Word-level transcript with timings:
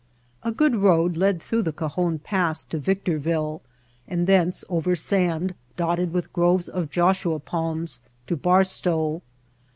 A 0.41 0.51
good 0.51 0.77
road 0.77 1.15
led 1.15 1.43
through 1.43 1.61
the 1.61 1.71
Cajon 1.71 2.17
Pass 2.17 2.63
to 2.63 2.79
Victorville 2.79 3.61
and 4.07 4.25
thence 4.25 4.63
over 4.67 4.95
sand 4.95 5.53
dotted 5.77 6.11
with 6.11 6.33
groves 6.33 6.67
of 6.67 6.89
Joshua 6.89 7.37
palms 7.39 7.99
to 8.25 8.35
Barstow. 8.35 9.21